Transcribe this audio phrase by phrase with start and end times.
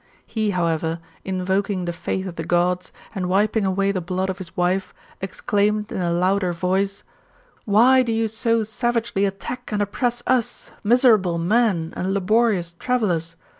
[0.25, 4.57] He, however, invoking the faith of the Gods, and wiping away the blood of his
[4.57, 7.03] wife, exclaimed, in a louder voice,
[7.65, 13.35] "Why do you so savagely attack and oppress us, miserable men, and laborious travellers